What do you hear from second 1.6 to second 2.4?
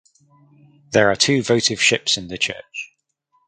ships in the